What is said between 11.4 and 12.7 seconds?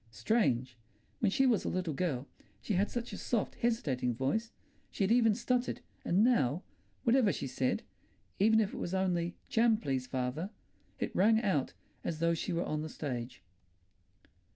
out as though she were